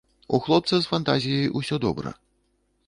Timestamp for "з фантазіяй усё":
0.85-1.75